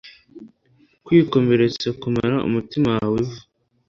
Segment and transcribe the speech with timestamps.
[1.05, 3.37] Kwikomeretsa kumara umutima wawe ivu